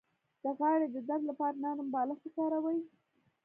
[0.43, 2.79] د غاړې د درد لپاره نرم بالښت وکاروئ